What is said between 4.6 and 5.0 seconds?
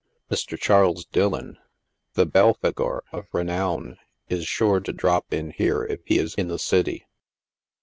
to